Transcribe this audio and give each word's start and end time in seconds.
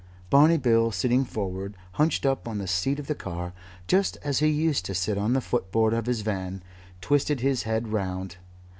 Barney 0.31 0.57
Bill, 0.57 0.91
sitting 0.91 1.23
forward, 1.25 1.77
hunched 1.91 2.25
up, 2.25 2.47
on 2.47 2.57
the 2.57 2.65
seat 2.65 2.97
of 2.99 3.05
the 3.05 3.13
car, 3.13 3.53
just 3.87 4.17
as 4.23 4.39
he 4.39 4.47
used 4.47 4.83
to 4.85 4.95
sit 4.95 5.15
on 5.15 5.33
the 5.33 5.41
footboard 5.41 5.93
of 5.93 6.07
his 6.07 6.21
van, 6.21 6.63
twisted 7.01 7.41
his 7.41 7.61
head 7.69 7.89
round. 7.89 8.37